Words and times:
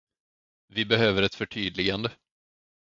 Vi 0.67 0.85
behöver 0.85 1.21
ett 1.23 1.35
förtydligande. 1.35 2.11